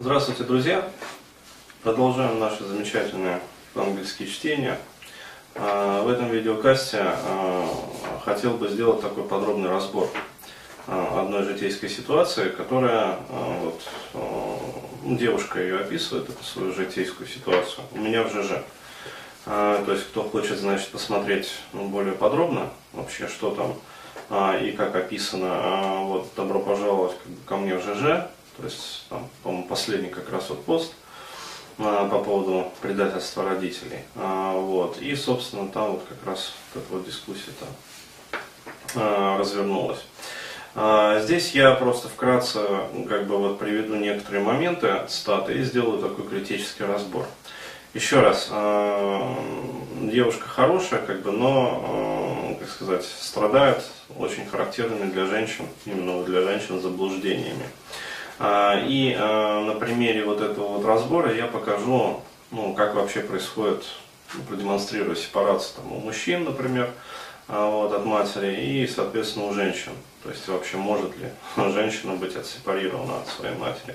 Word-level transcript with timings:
Здравствуйте, 0.00 0.42
друзья! 0.42 0.90
Продолжаем 1.84 2.40
наши 2.40 2.64
замечательные 2.64 3.38
английские 3.76 4.26
чтения. 4.26 4.76
А, 5.54 6.02
в 6.02 6.08
этом 6.08 6.30
видеокасте 6.30 6.98
а, 7.00 7.64
хотел 8.24 8.54
бы 8.54 8.68
сделать 8.68 9.00
такой 9.02 9.22
подробный 9.22 9.70
разбор 9.70 10.08
а, 10.88 11.22
одной 11.22 11.44
житейской 11.44 11.88
ситуации, 11.88 12.48
которая, 12.48 13.18
вот, 13.28 13.82
ну, 15.04 15.16
девушка 15.16 15.62
ее 15.62 15.78
описывает, 15.78 16.28
эту 16.28 16.42
свою 16.42 16.74
житейскую 16.74 17.28
ситуацию, 17.28 17.84
у 17.92 17.98
меня 17.98 18.24
в 18.24 18.32
ЖЖ. 18.32 18.64
То 19.44 19.92
есть, 19.92 20.08
кто 20.08 20.24
хочет, 20.24 20.58
значит, 20.58 20.88
посмотреть 20.88 21.52
ну, 21.72 21.86
более 21.86 22.14
подробно 22.14 22.70
вообще, 22.92 23.28
что 23.28 23.52
там 23.52 24.60
и 24.60 24.72
как 24.72 24.96
описано, 24.96 26.00
вот, 26.02 26.30
добро 26.34 26.58
пожаловать 26.58 27.16
ко 27.46 27.56
мне 27.56 27.76
в 27.76 27.80
ЖЖ. 27.80 28.28
То 28.56 28.64
есть, 28.64 29.06
там, 29.08 29.28
по-моему, 29.42 29.66
последний 29.66 30.10
как 30.10 30.30
раз 30.30 30.50
вот 30.50 30.64
пост 30.64 30.92
а, 31.78 32.08
по 32.08 32.18
поводу 32.20 32.70
предательства 32.80 33.44
родителей. 33.44 34.00
А, 34.14 34.52
вот. 34.52 34.98
И, 34.98 35.14
собственно, 35.16 35.68
там 35.68 35.92
вот 35.92 36.04
как 36.08 36.24
раз 36.26 36.52
вот 36.74 36.84
эта 36.84 36.92
вот 36.94 37.06
дискуссия-то 37.06 37.66
а, 38.94 39.38
развернулась. 39.38 40.00
А, 40.76 41.20
здесь 41.20 41.52
я 41.52 41.72
просто 41.72 42.08
вкратце 42.08 42.60
как 43.08 43.26
бы 43.26 43.38
вот 43.38 43.58
приведу 43.58 43.94
некоторые 43.94 44.42
моменты, 44.42 44.92
цитаты, 45.08 45.54
и 45.54 45.62
сделаю 45.62 46.00
такой 46.00 46.26
критический 46.26 46.84
разбор. 46.84 47.26
Еще 47.94 48.20
раз, 48.20 48.48
а, 48.50 49.36
девушка 50.00 50.48
хорошая, 50.48 51.00
как 51.00 51.22
бы, 51.22 51.30
но, 51.30 51.80
а, 51.86 52.54
как 52.58 52.68
сказать, 52.68 53.04
страдает 53.04 53.84
очень 54.18 54.46
характерными 54.46 55.12
для 55.12 55.26
женщин, 55.26 55.66
именно 55.86 56.24
для 56.24 56.42
женщин 56.42 56.80
заблуждениями. 56.80 57.68
А, 58.38 58.80
и 58.84 59.14
а, 59.16 59.60
на 59.64 59.74
примере 59.74 60.24
вот 60.24 60.40
этого 60.40 60.78
вот 60.78 60.84
разбора 60.84 61.32
я 61.32 61.46
покажу, 61.46 62.20
ну, 62.50 62.74
как 62.74 62.94
вообще 62.94 63.20
происходит, 63.20 63.84
ну, 64.34 64.42
продемонстрирую 64.42 65.16
сепарацию 65.16 65.76
там, 65.76 65.92
у 65.92 66.00
мужчин, 66.00 66.44
например, 66.44 66.90
а, 67.46 67.68
вот, 67.70 67.92
от 67.92 68.04
матери 68.04 68.54
и, 68.54 68.86
соответственно, 68.86 69.46
у 69.46 69.54
женщин. 69.54 69.92
То 70.24 70.30
есть 70.30 70.48
вообще 70.48 70.78
может 70.78 71.16
ли 71.18 71.28
женщина 71.72 72.14
быть 72.14 72.34
отсепарирована 72.34 73.18
от 73.18 73.28
своей 73.28 73.54
матери. 73.56 73.94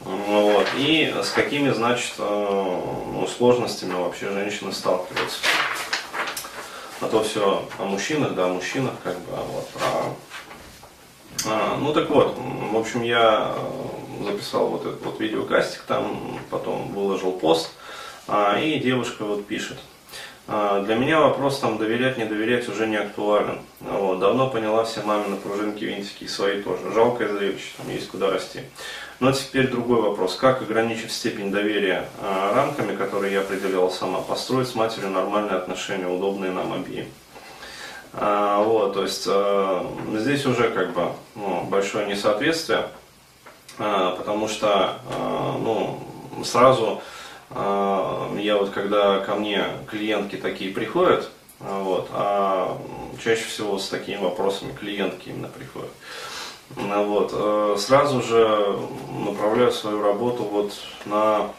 Вот. 0.00 0.66
И 0.78 1.12
с 1.22 1.30
какими, 1.30 1.70
значит, 1.70 2.14
ну, 2.18 3.28
сложностями 3.36 3.92
вообще 3.92 4.30
женщины 4.30 4.72
сталкиваются. 4.72 5.40
А 7.02 7.06
то 7.06 7.22
все 7.22 7.68
о 7.78 7.84
мужчинах, 7.84 8.34
да, 8.34 8.46
о 8.46 8.48
мужчинах, 8.48 8.94
как 9.04 9.18
бы, 9.18 9.36
вот, 9.36 9.68
про 9.70 10.14
а, 11.46 11.76
ну 11.78 11.92
так 11.92 12.10
вот, 12.10 12.36
в 12.36 12.76
общем, 12.76 13.02
я 13.02 13.54
э, 13.56 14.24
записал 14.24 14.68
вот 14.68 14.86
этот 14.86 15.04
вот 15.04 15.20
видеокастик, 15.20 15.82
там 15.82 16.38
потом 16.50 16.92
выложил 16.92 17.32
пост, 17.32 17.70
а, 18.28 18.58
и 18.58 18.78
девушка 18.78 19.24
вот 19.24 19.46
пишет. 19.46 19.78
А, 20.46 20.82
для 20.82 20.96
меня 20.96 21.20
вопрос 21.20 21.60
там 21.60 21.78
доверять, 21.78 22.18
не 22.18 22.24
доверять 22.24 22.68
уже 22.68 22.86
не 22.86 22.96
актуален. 22.96 23.60
Вот, 23.80 24.18
давно 24.18 24.50
поняла 24.50 24.84
все 24.84 25.02
мамины 25.02 25.36
пружинки, 25.36 25.84
винтики 25.84 26.24
и 26.24 26.28
свои 26.28 26.62
тоже. 26.62 26.92
Жалкое 26.92 27.32
зрелище, 27.32 27.72
там 27.76 27.88
есть 27.88 28.08
куда 28.08 28.30
расти. 28.30 28.60
Но 29.20 29.32
теперь 29.32 29.68
другой 29.68 30.02
вопрос. 30.02 30.34
Как, 30.34 30.62
ограничив 30.62 31.12
степень 31.12 31.50
доверия 31.50 32.08
рамками, 32.54 32.96
которые 32.96 33.34
я 33.34 33.40
определяла 33.40 33.90
сама, 33.90 34.22
построить 34.22 34.68
с 34.68 34.74
матерью 34.74 35.10
нормальные 35.10 35.56
отношения, 35.56 36.06
удобные 36.06 36.50
нам 36.50 36.72
обеим? 36.72 37.06
А, 38.12 38.62
вот, 38.62 38.94
то 38.94 39.02
есть 39.04 39.24
э, 39.26 39.84
здесь 40.14 40.44
уже 40.44 40.70
как 40.70 40.92
бы 40.92 41.12
ну, 41.36 41.62
большое 41.64 42.06
несоответствие, 42.06 42.88
а, 43.78 44.16
потому 44.16 44.48
что 44.48 44.96
а, 45.08 45.58
ну, 45.58 46.00
сразу 46.44 47.02
я 47.52 48.56
вот 48.60 48.70
когда 48.70 49.18
ко 49.18 49.34
мне 49.34 49.64
клиентки 49.90 50.36
такие 50.36 50.72
приходят, 50.72 51.28
вот, 51.58 52.08
а 52.12 52.80
чаще 53.20 53.42
всего 53.42 53.76
с 53.76 53.88
такими 53.88 54.18
вопросами 54.18 54.70
клиентки 54.70 55.30
именно 55.30 55.48
приходят. 55.48 55.90
Вот, 56.76 57.32
э, 57.32 57.76
сразу 57.76 58.22
же 58.22 58.78
направляю 59.26 59.72
свою 59.72 60.00
работу 60.00 60.44
вот 60.44 60.72
на, 61.06 61.50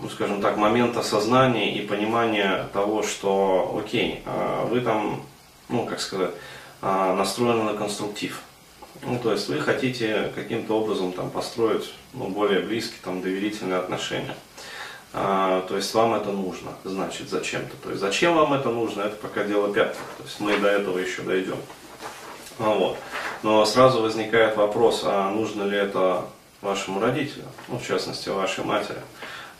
ну, 0.00 0.10
скажем 0.10 0.42
так, 0.42 0.58
момент 0.58 0.98
осознания 0.98 1.74
и 1.74 1.86
понимания 1.86 2.68
того, 2.74 3.02
что, 3.02 3.80
окей, 3.82 4.22
вы 4.68 4.82
там 4.82 5.22
ну, 5.68 5.86
как 5.86 6.00
сказать, 6.00 6.30
а, 6.82 7.14
настроены 7.14 7.62
на 7.64 7.74
конструктив. 7.74 8.40
Ну, 9.02 9.18
то 9.18 9.32
есть 9.32 9.48
вы 9.48 9.60
хотите 9.60 10.32
каким-то 10.34 10.78
образом 10.78 11.12
там 11.12 11.30
построить 11.30 11.92
ну, 12.12 12.28
более 12.28 12.60
близкие, 12.60 12.98
там, 13.02 13.22
доверительные 13.22 13.78
отношения. 13.78 14.36
А, 15.12 15.64
то 15.68 15.76
есть 15.76 15.92
вам 15.94 16.14
это 16.14 16.32
нужно, 16.32 16.72
значит, 16.84 17.28
зачем-то. 17.28 17.76
То 17.76 17.90
есть 17.90 18.00
зачем 18.00 18.34
вам 18.34 18.52
это 18.52 18.70
нужно, 18.70 19.02
это 19.02 19.16
пока 19.16 19.44
дело 19.44 19.72
пятое. 19.72 19.94
То 20.18 20.24
есть 20.24 20.40
мы 20.40 20.56
до 20.58 20.68
этого 20.68 20.98
еще 20.98 21.22
дойдем. 21.22 21.58
А, 22.58 22.70
вот. 22.74 22.98
Но 23.42 23.64
сразу 23.64 24.02
возникает 24.02 24.56
вопрос, 24.56 25.02
а 25.04 25.30
нужно 25.30 25.64
ли 25.64 25.76
это 25.76 26.26
вашему 26.62 27.00
родителю, 27.00 27.44
ну, 27.68 27.78
в 27.78 27.86
частности, 27.86 28.28
вашей 28.28 28.64
матери. 28.64 28.98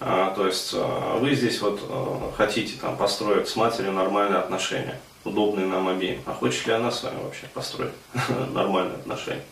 А, 0.00 0.34
то 0.34 0.46
есть 0.46 0.72
а, 0.74 1.18
вы 1.18 1.34
здесь 1.34 1.60
вот 1.60 1.80
а, 1.88 2.32
хотите 2.36 2.74
там 2.80 2.96
построить 2.96 3.48
с 3.48 3.56
матерью 3.56 3.92
нормальные 3.92 4.38
отношения 4.38 5.00
удобные 5.24 5.66
нам 5.66 5.88
обеим. 5.88 6.20
А 6.26 6.34
хочет 6.34 6.66
ли 6.66 6.74
она 6.74 6.90
с 6.90 7.02
вами 7.02 7.22
вообще 7.22 7.46
построить 7.54 7.92
нормальные 8.52 8.96
отношения? 8.96 9.44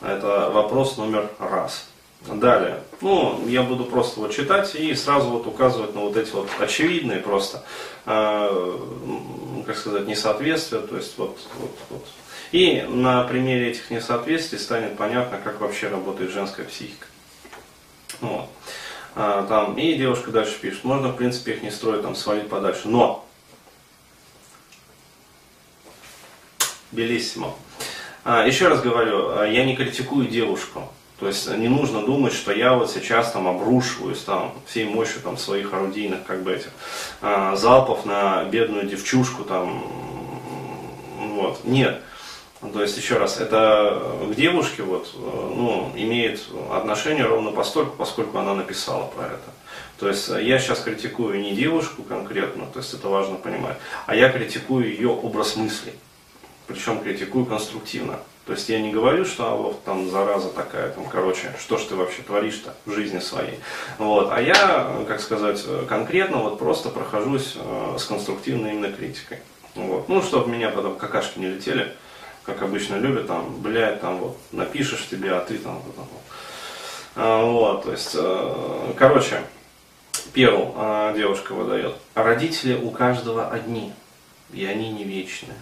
Это 0.00 0.50
вопрос 0.50 0.96
номер 0.96 1.28
раз. 1.40 1.88
Далее. 2.26 2.82
Ну, 3.00 3.46
я 3.48 3.62
буду 3.62 3.84
просто 3.84 4.20
вот 4.20 4.32
читать 4.32 4.74
и 4.74 4.94
сразу 4.94 5.28
вот 5.28 5.46
указывать 5.46 5.94
на 5.94 6.00
вот 6.02 6.16
эти 6.16 6.30
вот 6.32 6.48
очевидные 6.58 7.20
просто, 7.20 7.62
как 8.04 9.76
сказать, 9.76 10.06
несоответствия. 10.08 10.80
То 10.80 10.96
есть 10.96 11.16
вот, 11.16 11.38
вот, 11.58 11.78
вот. 11.90 12.06
И 12.50 12.82
на 12.88 13.22
примере 13.24 13.70
этих 13.70 13.90
несоответствий 13.90 14.58
станет 14.58 14.96
понятно, 14.96 15.38
как 15.38 15.60
вообще 15.60 15.88
работает 15.88 16.32
женская 16.32 16.64
психика. 16.64 17.06
Вот. 18.20 18.48
А, 19.14 19.46
там, 19.46 19.76
и 19.76 19.94
девушка 19.94 20.30
дальше 20.30 20.58
пишет, 20.60 20.84
можно 20.84 21.08
в 21.08 21.16
принципе 21.16 21.54
их 21.54 21.62
не 21.62 21.70
строить, 21.70 22.02
там 22.02 22.14
свалить 22.14 22.48
подальше. 22.48 22.88
Но 22.88 23.26
Белиссимо. 26.92 27.54
А, 28.24 28.46
еще 28.46 28.68
раз 28.68 28.80
говорю, 28.80 29.38
а, 29.38 29.46
я 29.46 29.64
не 29.64 29.76
критикую 29.76 30.28
девушку. 30.28 30.88
То 31.18 31.26
есть 31.26 31.50
не 31.50 31.66
нужно 31.66 32.02
думать, 32.02 32.32
что 32.32 32.52
я 32.52 32.74
вот 32.74 32.92
сейчас 32.92 33.32
там 33.32 33.48
обрушиваюсь 33.48 34.20
там 34.20 34.54
всей 34.66 34.84
мощью 34.84 35.20
там 35.20 35.36
своих 35.36 35.74
орудийных 35.74 36.24
как 36.24 36.44
бы 36.44 36.52
этих 36.52 36.70
залпов 37.20 38.06
на 38.06 38.44
бедную 38.44 38.86
девчушку 38.86 39.42
там. 39.42 39.82
Вот. 41.34 41.64
Нет. 41.64 42.00
То 42.60 42.82
есть, 42.82 42.96
еще 42.96 43.18
раз, 43.18 43.40
это 43.40 44.02
к 44.30 44.34
девушке 44.34 44.82
вот, 44.82 45.12
ну, 45.16 45.92
имеет 45.94 46.42
отношение 46.72 47.24
ровно 47.24 47.52
постольку, 47.52 47.96
поскольку 47.96 48.38
она 48.38 48.54
написала 48.54 49.06
про 49.06 49.26
это. 49.26 49.50
То 49.98 50.08
есть 50.08 50.28
я 50.28 50.58
сейчас 50.58 50.80
критикую 50.80 51.40
не 51.40 51.54
девушку 51.54 52.02
конкретно, 52.02 52.66
то 52.66 52.80
есть 52.80 52.94
это 52.94 53.08
важно 53.08 53.36
понимать, 53.36 53.76
а 54.06 54.14
я 54.14 54.28
критикую 54.28 54.90
ее 54.90 55.08
образ 55.08 55.56
мыслей 55.56 55.94
причем 56.68 57.00
критикую 57.00 57.46
конструктивно. 57.46 58.20
То 58.46 58.52
есть 58.52 58.68
я 58.68 58.80
не 58.80 58.92
говорю, 58.92 59.24
что 59.24 59.50
а 59.50 59.56
вот 59.56 59.82
там 59.84 60.08
зараза 60.10 60.50
такая, 60.50 60.90
там, 60.90 61.06
короче, 61.06 61.52
что 61.58 61.76
ж 61.76 61.84
ты 61.84 61.96
вообще 61.96 62.22
творишь-то 62.22 62.74
в 62.86 62.92
жизни 62.92 63.18
своей. 63.18 63.58
Вот. 63.98 64.30
А 64.30 64.40
я, 64.40 65.04
как 65.06 65.20
сказать, 65.20 65.62
конкретно 65.88 66.38
вот 66.38 66.58
просто 66.58 66.88
прохожусь 66.90 67.56
э, 67.56 67.96
с 67.98 68.04
конструктивной 68.04 68.72
именно 68.72 68.92
критикой. 68.92 69.38
Вот. 69.74 70.08
Ну, 70.08 70.22
чтобы 70.22 70.50
меня 70.50 70.70
потом 70.70 70.96
какашки 70.96 71.38
не 71.38 71.48
летели, 71.48 71.94
как 72.48 72.62
обычно 72.62 72.96
любят, 72.96 73.26
там, 73.26 73.60
блядь, 73.60 74.00
там 74.00 74.18
вот 74.18 74.38
напишешь 74.52 75.06
тебе, 75.10 75.32
а 75.32 75.40
ты 75.40 75.58
там 75.58 75.74
вот. 75.74 75.96
вот. 75.96 76.08
А, 77.14 77.44
вот, 77.44 77.84
то 77.84 77.92
есть, 77.92 78.12
э, 78.14 78.92
короче, 78.96 79.42
Перл 80.32 80.74
э, 80.74 81.12
девушка 81.14 81.52
выдает. 81.52 81.94
Родители 82.14 82.74
у 82.74 82.90
каждого 82.90 83.50
одни, 83.50 83.92
и 84.50 84.64
они 84.64 84.90
не 84.90 85.04
вечные 85.04 85.56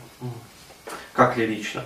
как 1.12 1.36
лирично. 1.36 1.82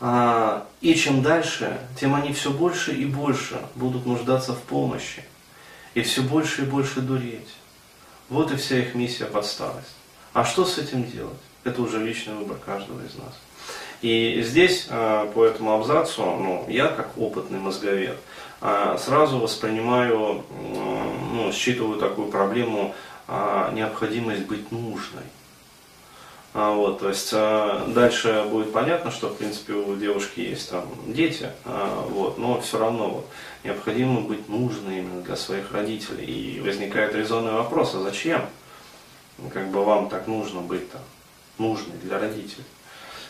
А, 0.00 0.66
и 0.80 0.94
чем 0.94 1.22
дальше, 1.22 1.80
тем 1.98 2.14
они 2.14 2.32
все 2.34 2.50
больше 2.50 2.92
и 2.92 3.06
больше 3.06 3.58
будут 3.76 4.04
нуждаться 4.04 4.52
в 4.52 4.60
помощи. 4.60 5.24
И 5.94 6.02
все 6.02 6.20
больше 6.20 6.62
и 6.62 6.66
больше 6.66 7.00
дуреть. 7.00 7.48
Вот 8.28 8.52
и 8.52 8.56
вся 8.56 8.78
их 8.78 8.94
миссия 8.94 9.24
под 9.24 9.46
старость. 9.46 9.94
А 10.34 10.44
что 10.44 10.66
с 10.66 10.76
этим 10.76 11.10
делать? 11.10 11.38
Это 11.64 11.80
уже 11.80 11.98
личный 12.04 12.34
выбор 12.34 12.58
каждого 12.58 13.00
из 13.00 13.14
нас. 13.14 13.34
И 14.00 14.42
здесь 14.42 14.86
а, 14.90 15.26
по 15.32 15.44
этому 15.44 15.72
абзацу, 15.72 16.22
ну, 16.22 16.64
я 16.68 16.88
как 16.88 17.18
опытный 17.18 17.58
мозговед, 17.58 18.16
а, 18.60 18.96
сразу 18.96 19.38
воспринимаю, 19.38 20.44
ну, 21.32 21.50
считываю 21.52 21.98
такую 21.98 22.28
проблему 22.28 22.94
необходимость 23.72 24.46
быть 24.46 24.72
нужной. 24.72 25.24
А, 26.54 26.72
вот, 26.72 27.00
то 27.00 27.08
есть 27.08 27.30
дальше 27.32 28.46
будет 28.50 28.72
понятно, 28.72 29.10
что 29.10 29.28
в 29.28 29.36
принципе 29.36 29.74
у 29.74 29.96
девушки 29.96 30.40
есть 30.40 30.70
там 30.70 30.86
дети, 31.06 31.50
вот, 31.64 32.38
но 32.38 32.60
все 32.60 32.78
равно 32.78 33.10
вот, 33.10 33.26
необходимо 33.64 34.22
быть 34.22 34.48
нужной 34.48 35.00
именно 35.00 35.20
для 35.20 35.36
своих 35.36 35.72
родителей. 35.72 36.24
И 36.24 36.60
возникает 36.60 37.14
резонный 37.14 37.52
вопрос, 37.52 37.94
а 37.94 38.00
зачем? 38.00 38.46
Как 39.52 39.68
бы 39.70 39.84
вам 39.84 40.08
так 40.08 40.26
нужно 40.26 40.60
быть-то, 40.62 40.98
нужной 41.58 41.96
для 42.02 42.18
родителей. 42.18 42.64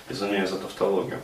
Извиняюсь 0.08 0.50
за 0.50 0.58
тавтологию. 0.58 1.20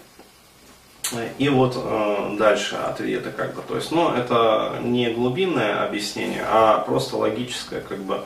И 1.38 1.48
вот 1.48 1.76
э, 1.76 2.36
дальше 2.38 2.76
ответы 2.76 3.31
как 3.31 3.54
бы, 3.54 3.62
то 3.62 3.76
есть, 3.76 3.92
ну, 3.92 4.10
это 4.12 4.78
не 4.82 5.10
глубинное 5.10 5.84
объяснение, 5.84 6.44
а 6.48 6.78
просто 6.78 7.16
логическое 7.16 7.81
как 7.81 7.98
бы 7.98 8.20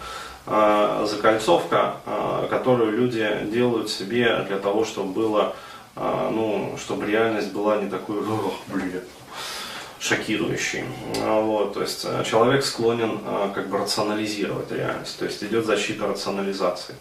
э, 0.47 1.07
закольцовка, 1.11 1.97
э, 2.07 2.47
которую 2.49 2.93
люди 2.93 3.27
делают 3.51 3.91
себе 3.91 4.45
для 4.47 4.59
того, 4.59 4.85
чтобы 4.85 5.13
было, 5.13 5.57
э, 5.97 6.31
ну, 6.33 6.77
чтобы 6.79 7.07
реальность 7.07 7.53
была 7.53 7.79
не 7.79 7.91
такой, 7.91 8.19
о, 8.19 8.55
блин, 8.69 9.03
шокирующей. 9.99 10.85
Вот, 11.17 11.75
то 11.75 11.83
есть 11.83 12.05
э, 12.05 12.23
человек 12.25 12.65
склонен 12.65 13.19
э, 13.25 13.51
как 13.55 13.69
бы 13.69 13.79
рационализировать 13.79 14.71
реальность, 14.71 15.19
то 15.19 15.25
есть 15.25 15.43
идет 15.43 15.67
защита 15.67 16.07
рационализации 16.07 16.95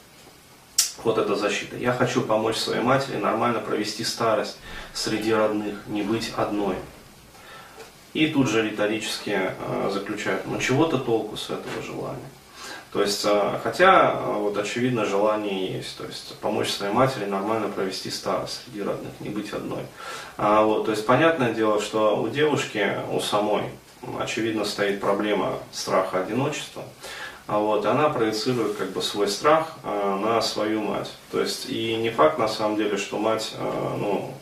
вот 1.04 1.18
эта 1.18 1.36
защита. 1.36 1.76
Я 1.78 1.94
хочу 1.94 2.22
помочь 2.22 2.58
своей 2.58 2.82
матери 2.82 3.18
нормально 3.18 3.60
провести 3.60 4.04
старость 4.04 4.58
среди 4.94 5.34
родных, 5.34 5.76
не 5.88 6.02
быть 6.02 6.32
одной. 6.36 6.76
И 8.14 8.28
тут 8.28 8.50
же 8.50 8.68
риторически 8.68 9.40
э, 9.40 9.90
заключают, 9.94 10.48
ну 10.48 10.60
чего-то 10.60 10.98
толку 10.98 11.38
с 11.38 11.50
этого 11.50 11.84
желания. 11.84 12.30
То 12.92 13.02
есть, 13.02 13.24
э, 13.26 13.60
хотя, 13.62 14.14
э, 14.14 14.34
вот 14.34 14.58
очевидно, 14.58 15.06
желание 15.06 15.78
есть, 15.78 15.98
то 15.98 16.06
есть 16.06 16.36
помочь 16.40 16.70
своей 16.70 16.94
матери 16.94 17.26
нормально 17.26 17.68
провести 17.68 18.10
старость 18.10 18.64
среди 18.66 18.82
родных, 18.82 19.12
не 19.20 19.30
быть 19.30 19.52
одной. 19.52 19.84
А, 20.38 20.64
вот, 20.64 20.86
то 20.86 20.92
есть, 20.92 21.06
понятное 21.06 21.54
дело, 21.54 21.82
что 21.82 22.20
у 22.20 22.30
девушки, 22.30 22.98
у 23.12 23.20
самой, 23.20 23.66
очевидно, 24.20 24.66
стоит 24.66 25.02
проблема 25.02 25.60
страха 25.72 26.22
одиночества. 26.22 26.84
А 27.48 27.60
вот, 27.60 27.86
она 27.86 28.10
проецирует 28.10 28.76
как 28.76 28.92
бы 28.92 29.02
свой 29.02 29.30
страх 29.30 29.78
э, 29.84 30.20
на 30.22 30.42
свою 30.42 30.82
мать. 30.82 31.10
То 31.32 31.40
есть 31.40 31.70
и 31.70 31.96
не 31.96 32.10
факт 32.10 32.38
на 32.38 32.50
самом 32.50 32.76
деле, 32.76 32.98
что 32.98 33.18
мать 33.18 33.56
э, 33.58 33.96
ну, 33.98 34.34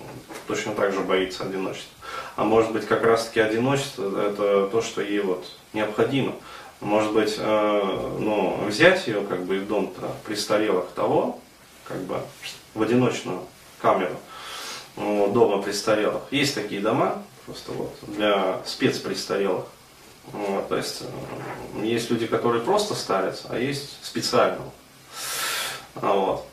точно 0.48 0.74
так 0.74 0.92
же 0.92 1.02
боится 1.02 1.44
одиночества. 1.44 1.94
А 2.36 2.44
может 2.44 2.72
быть 2.72 2.88
как 2.88 3.04
раз 3.04 3.26
таки 3.26 3.40
одиночество 3.42 4.20
это 4.20 4.68
то, 4.68 4.82
что 4.82 5.02
ей 5.02 5.20
вот 5.20 5.46
необходимо. 5.74 6.34
Может 6.82 7.14
быть, 7.14 7.36
э, 7.38 8.18
ну, 8.20 8.60
взять 8.68 9.06
ее 9.06 9.22
как 9.22 9.44
бы 9.44 9.60
в 9.60 9.68
дом-то 9.68 10.12
престарелых 10.26 10.88
того, 10.96 11.40
как 11.88 12.00
бы 12.00 12.18
в 12.74 12.82
одиночную 12.82 13.42
камеру 13.82 14.16
ну, 14.98 15.32
дома 15.32 15.62
престарелых. 15.62 16.24
Есть 16.32 16.56
такие 16.56 16.82
дома, 16.82 17.24
просто 17.46 17.72
вот, 17.72 17.96
для 18.02 18.62
спецпрестарелых. 18.66 19.66
Вот, 20.32 20.68
то 20.70 20.78
есть 20.78 21.04
э, 21.04 21.86
есть 21.86 22.10
люди, 22.10 22.28
которые 22.28 22.64
просто 22.64 22.96
старятся, 22.96 23.48
а 23.50 23.58
есть 23.58 24.04
специально. 24.04 24.60
Вот. 25.96 26.46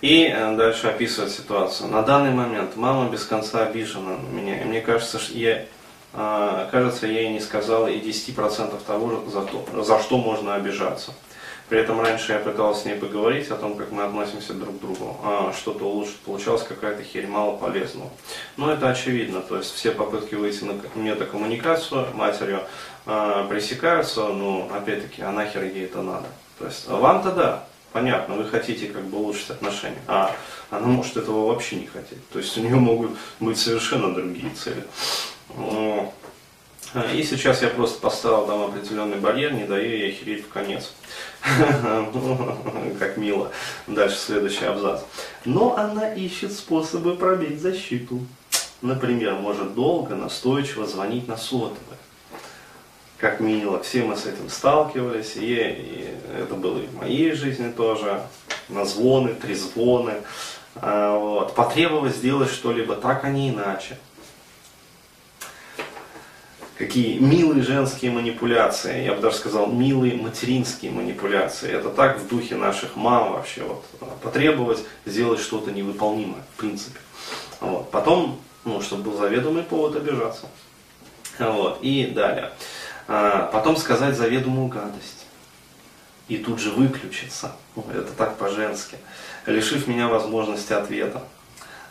И 0.00 0.24
э, 0.24 0.56
дальше 0.56 0.88
описывает 0.88 1.32
ситуацию. 1.32 1.88
На 1.90 2.02
данный 2.02 2.32
момент 2.32 2.76
мама 2.76 3.10
без 3.10 3.24
конца 3.24 3.66
обижена 3.66 4.16
на 4.16 4.28
меня. 4.28 4.62
И 4.62 4.64
мне 4.64 4.80
кажется, 4.80 5.18
что 5.18 5.36
я, 5.36 5.64
э, 6.12 6.68
кажется, 6.70 7.06
я 7.06 7.22
ей 7.22 7.32
не 7.32 7.40
сказала 7.40 7.86
и 7.86 8.00
10% 8.00 8.82
того, 8.86 9.24
за, 9.30 9.42
то, 9.42 9.82
за 9.82 9.98
что 10.00 10.18
можно 10.18 10.54
обижаться. 10.54 11.12
При 11.68 11.80
этом 11.80 12.00
раньше 12.00 12.32
я 12.32 12.38
пытался 12.38 12.82
с 12.82 12.84
ней 12.84 12.94
поговорить 12.94 13.50
о 13.50 13.56
том, 13.56 13.76
как 13.76 13.90
мы 13.90 14.04
относимся 14.04 14.54
друг 14.54 14.78
к 14.78 14.80
другу, 14.80 15.16
а 15.24 15.52
что-то 15.52 15.84
улучшить, 15.84 16.18
получалась 16.18 16.62
какая-то 16.62 17.02
херь 17.02 17.26
мало 17.26 17.56
полезного. 17.56 18.10
Но 18.56 18.72
это 18.72 18.88
очевидно, 18.88 19.40
то 19.40 19.56
есть 19.56 19.74
все 19.74 19.90
попытки 19.90 20.36
выйти 20.36 20.62
на 20.62 20.74
метакоммуникацию 20.94 22.06
матерью 22.14 22.60
э, 23.06 23.46
пресекаются, 23.48 24.28
но 24.28 24.70
опять-таки, 24.72 25.22
а 25.22 25.32
нахер 25.32 25.64
ей 25.64 25.86
это 25.86 26.02
надо? 26.02 26.26
То 26.60 26.66
есть 26.66 26.86
вам-то 26.86 27.32
да, 27.32 27.64
понятно, 27.92 28.36
вы 28.36 28.44
хотите 28.44 28.86
как 28.86 29.02
бы 29.02 29.18
улучшить 29.18 29.50
отношения, 29.50 30.02
а 30.06 30.36
она 30.70 30.86
может 30.86 31.16
этого 31.16 31.48
вообще 31.48 31.76
не 31.76 31.86
хотеть. 31.86 32.28
То 32.30 32.38
есть 32.38 32.56
у 32.56 32.60
нее 32.60 32.76
могут 32.76 33.12
быть 33.40 33.58
совершенно 33.58 34.14
другие 34.14 34.50
цели. 34.54 34.84
И 37.14 37.22
сейчас 37.22 37.62
я 37.62 37.68
просто 37.68 38.00
поставил 38.00 38.46
там 38.46 38.62
определенный 38.62 39.18
барьер, 39.18 39.52
не 39.52 39.64
даю 39.64 39.90
ей 39.90 40.12
хереть 40.12 40.44
в 40.44 40.48
конец. 40.48 40.92
Как 42.98 43.16
мило. 43.18 43.50
Дальше 43.86 44.16
следующий 44.16 44.64
абзац. 44.64 45.02
Но 45.44 45.76
она 45.76 46.14
ищет 46.14 46.52
способы 46.52 47.16
пробить 47.16 47.60
защиту. 47.60 48.20
Например, 48.80 49.34
может 49.34 49.74
долго, 49.74 50.14
настойчиво 50.14 50.86
звонить 50.86 51.28
на 51.28 51.36
сотовый. 51.36 51.98
Как 53.18 53.40
мило. 53.40 53.82
Все 53.82 54.02
мы 54.02 54.16
с 54.16 54.24
этим 54.24 54.48
сталкивались. 54.48 55.36
И, 55.36 55.54
и 55.54 56.08
это 56.38 56.54
было 56.54 56.78
и 56.78 56.86
в 56.86 56.94
моей 56.94 57.32
жизни 57.32 57.70
тоже. 57.70 58.22
На 58.70 58.86
звоны, 58.86 59.34
трезвоны. 59.34 60.14
А, 60.76 61.18
вот. 61.18 61.54
Потребовать 61.54 62.16
сделать 62.16 62.50
что-либо 62.50 62.96
так, 62.96 63.24
а 63.24 63.30
не 63.30 63.50
иначе 63.50 63.98
какие 66.78 67.18
милые 67.18 67.62
женские 67.62 68.10
манипуляции, 68.10 69.04
я 69.04 69.14
бы 69.14 69.20
даже 69.20 69.36
сказал, 69.36 69.66
милые 69.66 70.16
материнские 70.16 70.90
манипуляции. 70.90 71.70
Это 71.70 71.88
так 71.88 72.18
в 72.18 72.28
духе 72.28 72.56
наших 72.56 72.96
мам 72.96 73.32
вообще, 73.32 73.62
вот, 73.62 73.84
потребовать 74.22 74.84
сделать 75.04 75.40
что-то 75.40 75.70
невыполнимое, 75.70 76.42
в 76.54 76.60
принципе. 76.60 77.00
Вот. 77.60 77.90
Потом, 77.90 78.38
ну, 78.64 78.80
чтобы 78.82 79.10
был 79.10 79.18
заведомый 79.18 79.62
повод 79.62 79.96
обижаться. 79.96 80.46
Вот. 81.38 81.78
И 81.82 82.06
далее. 82.06 82.52
А, 83.08 83.50
потом 83.52 83.76
сказать 83.76 84.16
заведомую 84.16 84.68
гадость. 84.68 85.26
И 86.28 86.38
тут 86.38 86.60
же 86.60 86.70
выключиться. 86.70 87.52
Это 87.76 88.12
так 88.16 88.36
по-женски. 88.36 88.98
Лишив 89.46 89.86
меня 89.86 90.08
возможности 90.08 90.72
ответа. 90.72 91.22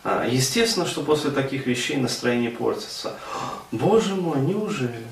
А, 0.05 0.23
естественно, 0.23 0.85
что 0.85 1.01
после 1.01 1.31
таких 1.31 1.65
вещей 1.65 1.97
настроение 1.97 2.51
портится. 2.51 3.15
Боже 3.71 4.13
мой, 4.13 4.39
неужели? 4.39 5.03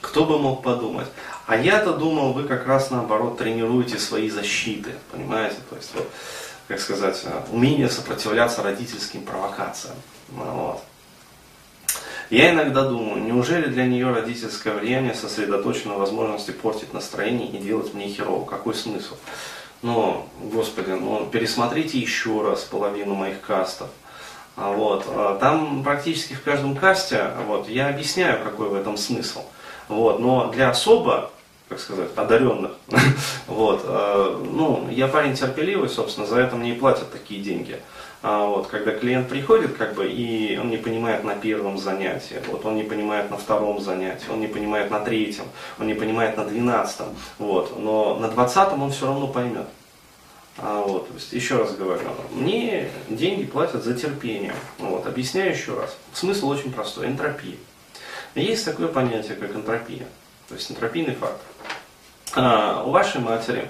Кто 0.00 0.24
бы 0.24 0.36
мог 0.36 0.64
подумать? 0.64 1.06
А 1.46 1.56
я-то 1.56 1.92
думал, 1.92 2.32
вы 2.32 2.42
как 2.42 2.66
раз 2.66 2.90
наоборот 2.90 3.38
тренируете 3.38 4.00
свои 4.00 4.28
защиты, 4.28 4.94
понимаете? 5.12 5.58
То 5.70 5.76
есть, 5.76 5.92
вот, 5.94 6.10
как 6.66 6.80
сказать, 6.80 7.22
а, 7.26 7.46
умение 7.52 7.88
сопротивляться 7.88 8.64
родительским 8.64 9.22
провокациям. 9.22 9.94
Ну 10.30 10.44
вот. 10.44 10.82
Я 12.30 12.50
иногда 12.50 12.88
думаю, 12.88 13.22
неужели 13.22 13.66
для 13.66 13.86
нее 13.86 14.12
родительское 14.12 14.74
влияние 14.74 15.14
сосредоточено 15.14 15.94
возможности 15.94 16.50
портить 16.50 16.92
настроение 16.92 17.48
и 17.48 17.58
делать 17.58 17.94
мне 17.94 18.08
херово? 18.08 18.44
Какой 18.44 18.74
смысл? 18.74 19.14
Но, 19.82 20.28
господи, 20.40 20.90
ну 20.90 21.26
пересмотрите 21.30 21.98
еще 21.98 22.42
раз 22.42 22.62
половину 22.62 23.14
моих 23.14 23.40
кастов. 23.40 23.88
А 24.56 24.72
вот. 24.72 25.04
А 25.08 25.38
там 25.38 25.82
практически 25.82 26.34
в 26.34 26.42
каждом 26.42 26.76
касте 26.76 27.30
вот, 27.46 27.68
я 27.68 27.88
объясняю, 27.88 28.42
какой 28.44 28.68
в 28.68 28.74
этом 28.74 28.96
смысл. 28.96 29.42
Вот. 29.88 30.20
Но 30.20 30.48
для 30.48 30.70
особо, 30.70 31.30
как 31.68 31.80
сказать, 31.80 32.10
одаренных, 32.16 32.72
вот, 33.46 33.82
э, 33.84 34.44
ну, 34.52 34.88
я 34.90 35.08
парень 35.08 35.34
терпеливый, 35.34 35.88
собственно, 35.88 36.26
за 36.26 36.40
это 36.40 36.56
мне 36.56 36.72
и 36.72 36.78
платят 36.78 37.10
такие 37.12 37.40
деньги. 37.40 37.80
А 38.22 38.44
вот, 38.44 38.66
когда 38.66 38.92
клиент 38.92 39.30
приходит, 39.30 39.76
как 39.78 39.94
бы, 39.94 40.06
и 40.06 40.58
он 40.58 40.68
не 40.68 40.76
понимает 40.76 41.24
на 41.24 41.34
первом 41.34 41.78
занятии, 41.78 42.42
вот, 42.48 42.66
он 42.66 42.76
не 42.76 42.82
понимает 42.82 43.30
на 43.30 43.38
втором 43.38 43.80
занятии, 43.80 44.26
он 44.30 44.40
не 44.40 44.46
понимает 44.46 44.90
на 44.90 45.00
третьем, 45.00 45.44
он 45.78 45.86
не 45.86 45.94
понимает 45.94 46.36
на 46.36 46.44
двенадцатом, 46.44 47.08
вот, 47.38 47.78
но 47.78 48.16
на 48.16 48.28
двадцатом 48.28 48.82
он 48.82 48.90
все 48.90 49.06
равно 49.06 49.26
поймет. 49.26 49.66
А, 50.62 50.82
вот, 50.82 51.08
то 51.08 51.14
есть, 51.14 51.32
еще 51.32 51.56
раз 51.56 51.74
говорю, 51.74 52.02
мне 52.32 52.90
деньги 53.08 53.44
платят 53.44 53.82
за 53.82 53.94
терпение. 53.94 54.54
Вот, 54.78 55.06
объясняю 55.06 55.52
еще 55.52 55.74
раз. 55.74 55.96
Смысл 56.12 56.48
очень 56.48 56.72
простой. 56.72 57.06
Энтропия. 57.06 57.56
Есть 58.34 58.64
такое 58.66 58.88
понятие, 58.88 59.36
как 59.36 59.54
энтропия. 59.54 60.06
То 60.48 60.54
есть 60.54 60.70
энтропийный 60.70 61.14
фактор. 61.14 61.46
А, 62.34 62.84
у 62.84 62.90
вашей 62.90 63.20
матери 63.20 63.68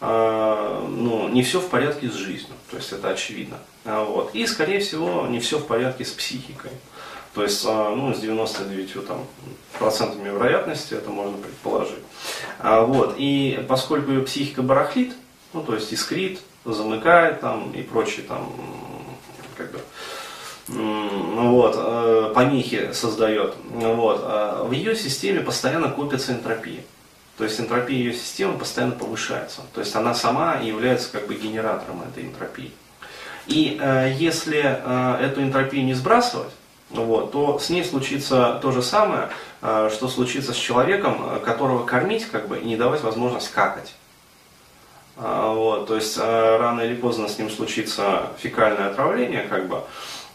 а, 0.00 0.86
ну, 0.88 1.28
не 1.28 1.42
все 1.42 1.60
в 1.60 1.68
порядке 1.68 2.08
с 2.08 2.14
жизнью. 2.14 2.54
То 2.70 2.76
есть 2.76 2.92
это 2.92 3.10
очевидно. 3.10 3.58
А, 3.84 4.04
вот. 4.04 4.34
И, 4.34 4.46
скорее 4.46 4.78
всего, 4.78 5.26
не 5.26 5.40
все 5.40 5.58
в 5.58 5.66
порядке 5.66 6.04
с 6.04 6.10
психикой. 6.10 6.70
То 7.34 7.42
есть, 7.42 7.64
а, 7.66 7.94
ну, 7.94 8.14
с 8.14 8.20
99 8.20 9.06
там, 9.06 9.26
процентами 9.78 10.28
вероятности 10.28 10.94
это 10.94 11.10
можно 11.10 11.36
предположить. 11.36 12.04
А, 12.60 12.82
вот. 12.82 13.14
И 13.18 13.64
поскольку 13.68 14.12
ее 14.12 14.22
психика 14.22 14.62
барахлит, 14.62 15.14
ну, 15.52 15.62
то 15.62 15.74
есть 15.74 15.92
искрит, 15.92 16.40
замыкает 16.64 17.40
там 17.40 17.72
и 17.72 17.82
прочие 17.82 18.26
там, 18.26 18.52
как 19.56 19.72
бы, 19.72 19.80
ну 20.68 21.52
вот, 21.52 21.74
э, 21.76 22.32
помехи 22.34 22.92
создает. 22.92 23.54
Вот. 23.70 24.20
А 24.22 24.64
в 24.64 24.72
ее 24.72 24.94
системе 24.94 25.40
постоянно 25.40 25.88
копится 25.88 26.32
энтропия. 26.32 26.82
То 27.38 27.44
есть 27.44 27.58
энтропия 27.60 27.96
ее 27.96 28.12
системы 28.12 28.58
постоянно 28.58 28.92
повышается. 28.92 29.62
То 29.72 29.80
есть 29.80 29.94
она 29.94 30.12
сама 30.12 30.56
является 30.56 31.10
как 31.10 31.26
бы 31.26 31.34
генератором 31.34 32.02
этой 32.02 32.24
энтропии. 32.24 32.72
И 33.46 33.78
э, 33.80 34.12
если 34.18 34.60
э, 34.62 35.24
эту 35.24 35.42
энтропию 35.42 35.84
не 35.84 35.94
сбрасывать, 35.94 36.52
вот, 36.90 37.32
то 37.32 37.58
с 37.58 37.70
ней 37.70 37.84
случится 37.84 38.58
то 38.60 38.72
же 38.72 38.82
самое, 38.82 39.30
э, 39.62 39.88
что 39.92 40.08
случится 40.08 40.52
с 40.52 40.56
человеком, 40.56 41.16
э, 41.30 41.38
которого 41.38 41.86
кормить 41.86 42.26
как 42.26 42.48
бы, 42.48 42.58
и 42.58 42.64
не 42.64 42.76
давать 42.76 43.02
возможность 43.02 43.50
какать. 43.52 43.94
Э, 45.18 45.52
вот, 45.54 45.88
то 45.88 45.96
есть 45.96 46.16
э, 46.16 46.56
рано 46.58 46.80
или 46.82 46.94
поздно 46.94 47.28
с 47.28 47.38
ним 47.38 47.50
случится 47.50 48.30
фекальное 48.38 48.90
отравление, 48.90 49.42
как 49.42 49.66
бы, 49.68 49.82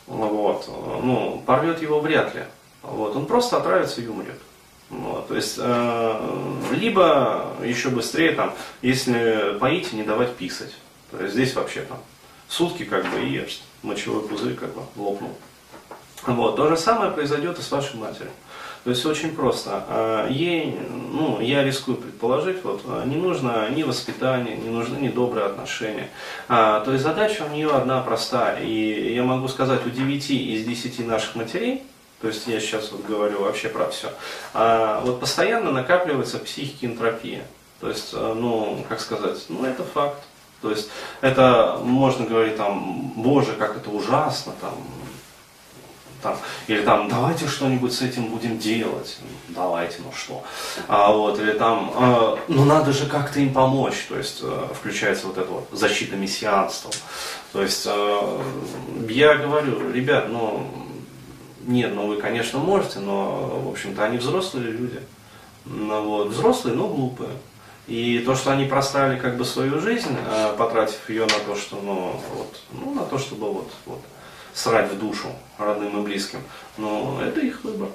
вот, 0.07 0.67
ну, 0.67 1.41
порвет 1.45 1.81
его 1.81 2.01
вряд 2.01 2.35
ли. 2.35 2.43
Вот, 2.81 3.15
он 3.15 3.25
просто 3.25 3.57
отравится 3.57 4.01
и 4.01 4.07
умрет. 4.07 4.39
Вот, 4.89 5.29
то 5.29 5.35
есть, 5.35 5.55
э, 5.57 6.65
либо 6.71 7.53
еще 7.63 7.89
быстрее, 7.89 8.33
там, 8.33 8.53
если 8.81 9.57
поить, 9.59 9.93
не 9.93 10.03
давать 10.03 10.35
писать. 10.35 10.73
То 11.11 11.21
есть 11.21 11.33
здесь 11.33 11.55
вообще 11.55 11.81
там 11.81 11.99
сутки 12.47 12.83
как 12.83 13.05
бы 13.05 13.21
и 13.21 13.47
мочевой 13.83 14.27
пузырь 14.27 14.55
как 14.55 14.73
бы 14.73 14.81
лопнул. 14.95 15.31
Вот, 16.25 16.55
то 16.55 16.69
же 16.69 16.77
самое 16.77 17.11
произойдет 17.11 17.57
и 17.57 17.61
с 17.61 17.71
вашей 17.71 17.97
матерью. 17.97 18.31
То 18.83 18.89
есть 18.89 19.05
очень 19.05 19.33
просто. 19.33 19.83
А, 19.87 20.27
ей, 20.29 20.77
ну, 21.11 21.39
я 21.39 21.63
рискую 21.63 21.97
предположить, 21.97 22.63
вот, 22.63 22.83
не 23.05 23.15
нужно 23.15 23.69
ни 23.69 23.83
воспитание, 23.83 24.57
не 24.57 24.69
нужны 24.69 24.97
ни 24.97 25.07
добрые 25.07 25.45
отношения. 25.45 26.09
А, 26.49 26.81
то 26.81 26.91
есть 26.91 27.03
задача 27.03 27.43
у 27.43 27.53
нее 27.53 27.69
одна 27.71 28.01
простая. 28.01 28.61
И 28.61 29.13
я 29.13 29.23
могу 29.23 29.47
сказать, 29.47 29.85
у 29.85 29.89
9 29.89 30.31
из 30.31 30.65
10 30.65 31.07
наших 31.07 31.35
матерей, 31.35 31.83
то 32.21 32.27
есть 32.27 32.47
я 32.47 32.59
сейчас 32.59 32.91
вот 32.91 33.05
говорю 33.05 33.41
вообще 33.41 33.69
про 33.69 33.89
все, 33.89 34.09
а, 34.53 35.01
вот 35.01 35.19
постоянно 35.19 35.71
накапливается 35.71 36.39
психики 36.39 36.85
энтропия. 36.85 37.45
То 37.79 37.89
есть, 37.89 38.11
а, 38.13 38.33
ну, 38.33 38.85
как 38.89 38.99
сказать, 38.99 39.45
ну 39.49 39.65
это 39.65 39.83
факт. 39.83 40.23
То 40.61 40.71
есть 40.71 40.89
это 41.19 41.79
можно 41.83 42.25
говорить 42.25 42.55
там, 42.55 43.11
боже, 43.17 43.51
как 43.53 43.75
это 43.75 43.89
ужасно, 43.89 44.53
там, 44.61 44.73
там, 46.23 46.37
или 46.67 46.81
там, 46.81 47.09
давайте 47.09 47.47
что-нибудь 47.47 47.93
с 47.93 48.01
этим 48.01 48.27
будем 48.27 48.57
делать, 48.57 49.17
давайте, 49.49 49.97
ну 49.99 50.11
что, 50.11 50.43
а, 50.87 51.11
вот, 51.11 51.39
или 51.39 51.51
там, 51.51 51.93
э, 51.95 52.37
ну 52.47 52.65
надо 52.65 52.93
же 52.93 53.05
как-то 53.05 53.39
им 53.39 53.53
помочь, 53.53 54.05
то 54.09 54.17
есть 54.17 54.39
э, 54.41 54.67
включается 54.73 55.27
вот 55.27 55.37
эта 55.37 55.51
вот 55.51 55.67
защита 55.71 56.15
мессианством, 56.15 56.93
то 57.51 57.61
есть 57.61 57.83
э, 57.85 58.41
я 59.09 59.35
говорю, 59.35 59.91
ребят, 59.91 60.29
ну, 60.29 60.67
нет, 61.67 61.93
ну 61.93 62.07
вы, 62.07 62.17
конечно, 62.17 62.57
можете, 62.57 62.99
но, 62.99 63.61
в 63.65 63.69
общем-то, 63.69 64.03
они 64.03 64.17
взрослые 64.17 64.71
люди, 64.71 64.99
ну, 65.65 66.03
вот, 66.03 66.29
взрослые, 66.29 66.75
но 66.75 66.87
глупые, 66.87 67.31
и 67.87 68.19
то, 68.19 68.35
что 68.35 68.51
они 68.51 68.65
простали 68.65 69.19
как 69.19 69.37
бы 69.37 69.43
свою 69.43 69.81
жизнь, 69.81 70.15
э, 70.25 70.55
потратив 70.57 71.09
ее 71.09 71.25
на 71.25 71.39
то, 71.45 71.55
что, 71.55 71.79
ну, 71.83 72.19
вот, 72.35 72.61
ну, 72.71 72.93
на 72.93 73.03
то, 73.03 73.17
чтобы 73.17 73.51
вот, 73.51 73.71
вот, 73.85 74.01
срать 74.53 74.91
в 74.91 74.99
душу 74.99 75.27
родным 75.57 76.01
и 76.01 76.03
близким, 76.03 76.39
но 76.77 77.19
это 77.23 77.39
их 77.41 77.63
выбор. 77.63 77.89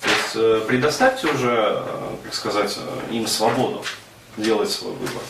То 0.00 0.10
есть 0.10 0.36
э, 0.36 0.64
предоставьте 0.66 1.28
уже, 1.28 1.50
э, 1.50 2.16
как 2.24 2.34
сказать, 2.34 2.78
им 3.10 3.26
свободу 3.26 3.82
делать 4.36 4.70
свой 4.70 4.92
выбор. 4.92 5.22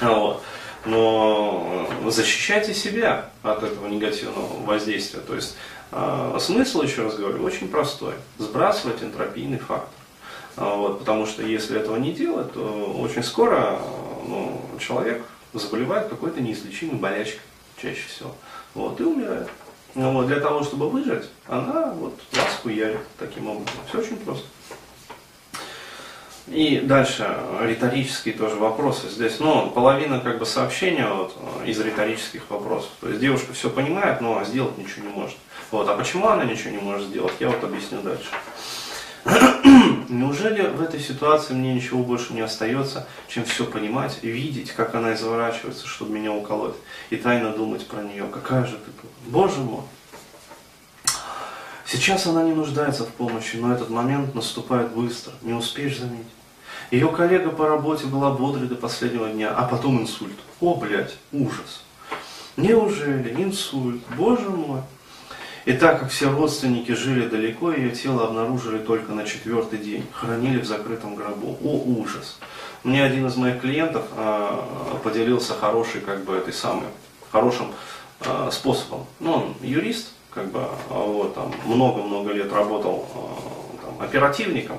Вот. 0.00 0.42
Но 0.84 1.88
защищайте 2.06 2.72
себя 2.74 3.30
от 3.42 3.62
этого 3.62 3.88
негативного 3.88 4.64
воздействия. 4.64 5.20
То 5.20 5.34
есть 5.34 5.56
смысл, 6.38 6.82
еще 6.82 7.02
раз 7.02 7.16
говорю, 7.16 7.42
очень 7.42 7.68
простой. 7.68 8.14
Сбрасывать 8.38 9.02
энтропийный 9.02 9.58
фактор. 9.58 9.88
А, 10.56 10.74
вот, 10.74 11.00
потому 11.00 11.26
что 11.26 11.42
если 11.42 11.78
этого 11.78 11.96
не 11.96 12.12
делать, 12.12 12.52
то 12.52 12.96
очень 12.98 13.22
скоро 13.22 13.78
ну, 14.26 14.60
человек 14.80 15.22
заболевает 15.52 16.08
какой-то 16.08 16.40
неизлечимой 16.40 16.96
болячкой, 16.96 17.40
чаще 17.80 18.08
всего. 18.08 18.34
Вот, 18.76 19.00
и 19.00 19.04
умирает. 19.04 19.48
Но 19.94 20.12
вот, 20.12 20.26
для 20.26 20.38
того, 20.38 20.62
чтобы 20.62 20.90
выжить, 20.90 21.24
она 21.48 21.94
вот 21.94 22.12
вас 22.32 22.60
хуярит 22.62 23.00
таким 23.18 23.48
образом. 23.48 23.80
Все 23.88 24.00
очень 24.00 24.18
просто. 24.18 24.46
И 26.48 26.80
дальше 26.80 27.26
риторические 27.62 28.34
тоже 28.34 28.56
вопросы. 28.56 29.08
Здесь, 29.08 29.40
ну, 29.40 29.70
половина 29.70 30.20
как 30.20 30.38
бы 30.38 30.44
сообщения 30.44 31.08
вот, 31.08 31.34
из 31.64 31.80
риторических 31.80 32.42
вопросов. 32.50 32.90
То 33.00 33.08
есть 33.08 33.18
девушка 33.18 33.54
все 33.54 33.70
понимает, 33.70 34.20
но 34.20 34.44
сделать 34.44 34.76
ничего 34.76 35.06
не 35.06 35.12
может. 35.14 35.38
Вот. 35.70 35.88
А 35.88 35.96
почему 35.96 36.28
она 36.28 36.44
ничего 36.44 36.70
не 36.70 36.78
может 36.78 37.08
сделать, 37.08 37.32
я 37.40 37.48
вот 37.48 37.64
объясню 37.64 38.02
дальше. 38.02 38.28
Неужели 40.08 40.62
в 40.68 40.80
этой 40.82 41.00
ситуации 41.00 41.54
мне 41.54 41.74
ничего 41.74 42.02
больше 42.02 42.32
не 42.32 42.40
остается, 42.40 43.06
чем 43.28 43.44
все 43.44 43.64
понимать 43.64 44.22
видеть, 44.22 44.72
как 44.72 44.94
она 44.94 45.14
изворачивается, 45.14 45.86
чтобы 45.86 46.12
меня 46.12 46.32
уколоть, 46.32 46.76
и 47.10 47.16
тайно 47.16 47.50
думать 47.52 47.86
про 47.86 48.02
нее, 48.02 48.26
какая 48.32 48.64
же 48.66 48.76
ты, 48.76 48.90
Боже 49.26 49.60
мой. 49.60 49.82
Сейчас 51.84 52.26
она 52.26 52.42
не 52.42 52.52
нуждается 52.52 53.04
в 53.04 53.08
помощи, 53.08 53.56
но 53.56 53.72
этот 53.72 53.90
момент 53.90 54.34
наступает 54.34 54.90
быстро, 54.90 55.32
не 55.42 55.52
успеешь 55.52 55.98
заметить. 55.98 56.26
Ее 56.90 57.08
коллега 57.08 57.50
по 57.50 57.66
работе 57.66 58.06
была 58.06 58.30
бодрой 58.30 58.68
до 58.68 58.74
последнего 58.76 59.28
дня, 59.28 59.52
а 59.56 59.66
потом 59.66 60.00
инсульт. 60.00 60.36
О, 60.60 60.74
блядь, 60.76 61.16
ужас. 61.32 61.82
Неужели 62.56 63.42
инсульт? 63.42 64.02
Боже 64.16 64.48
мой. 64.50 64.82
И 65.66 65.72
так 65.72 65.98
как 65.98 66.10
все 66.10 66.30
родственники 66.30 66.92
жили 66.92 67.26
далеко, 67.26 67.72
ее 67.72 67.90
тело 67.90 68.28
обнаружили 68.28 68.78
только 68.78 69.10
на 69.10 69.24
четвертый 69.24 69.80
день. 69.80 70.06
Хранили 70.12 70.60
в 70.60 70.64
закрытом 70.64 71.16
гробу. 71.16 71.58
О, 71.60 71.82
ужас! 72.00 72.38
Мне 72.84 73.02
один 73.02 73.26
из 73.26 73.34
моих 73.34 73.60
клиентов 73.60 74.04
э, 74.16 74.48
поделился 75.02 75.54
хороший, 75.54 76.02
как 76.02 76.22
бы, 76.24 76.36
этой 76.36 76.52
самой, 76.52 76.86
хорошим 77.32 77.72
э, 78.20 78.48
способом. 78.52 79.06
Ну, 79.18 79.32
он 79.32 79.54
юрист, 79.60 80.12
как 80.30 80.52
бы, 80.52 80.60
а 80.88 81.04
вот, 81.04 81.34
там, 81.34 81.52
много-много 81.64 82.30
лет 82.30 82.52
работал 82.52 83.08
там, 83.82 84.06
оперативником. 84.06 84.78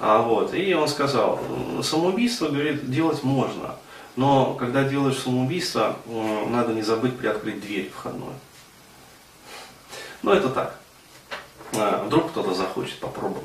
А, 0.00 0.22
вот, 0.22 0.52
и 0.52 0.74
он 0.74 0.88
сказал, 0.88 1.38
самоубийство, 1.84 2.48
говорит, 2.48 2.90
делать 2.90 3.22
можно. 3.22 3.76
Но 4.16 4.54
когда 4.54 4.82
делаешь 4.82 5.18
самоубийство, 5.18 5.94
надо 6.48 6.72
не 6.72 6.82
забыть 6.82 7.16
приоткрыть 7.16 7.60
дверь 7.60 7.92
входную. 7.94 8.34
Ну, 10.22 10.32
это 10.32 10.48
так. 10.48 10.78
А, 11.76 12.04
вдруг 12.04 12.30
кто-то 12.30 12.54
захочет 12.54 12.98
попробовать. 12.98 13.44